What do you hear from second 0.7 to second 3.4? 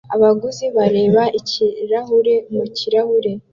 bareba ikirahure mu kirahure